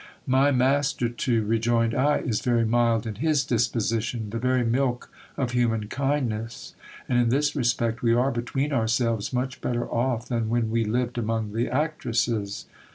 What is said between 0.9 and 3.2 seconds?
too, rejoined I, is very mild in